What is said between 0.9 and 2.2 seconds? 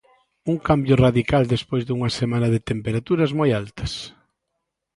radical despois dunha